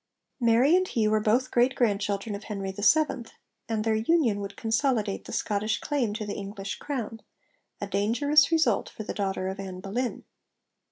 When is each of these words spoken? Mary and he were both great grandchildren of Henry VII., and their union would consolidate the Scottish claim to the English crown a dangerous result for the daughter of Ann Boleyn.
Mary 0.39 0.75
and 0.75 0.87
he 0.87 1.07
were 1.07 1.19
both 1.19 1.51
great 1.51 1.75
grandchildren 1.75 2.33
of 2.33 2.45
Henry 2.45 2.71
VII., 2.71 3.25
and 3.69 3.83
their 3.83 3.93
union 3.93 4.39
would 4.39 4.55
consolidate 4.57 5.25
the 5.25 5.31
Scottish 5.31 5.79
claim 5.79 6.11
to 6.15 6.25
the 6.25 6.33
English 6.33 6.77
crown 6.79 7.21
a 7.79 7.85
dangerous 7.85 8.51
result 8.51 8.89
for 8.89 9.03
the 9.03 9.13
daughter 9.13 9.47
of 9.47 9.59
Ann 9.59 9.79
Boleyn. 9.79 10.23